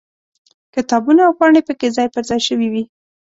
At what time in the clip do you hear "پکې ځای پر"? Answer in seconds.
1.67-2.23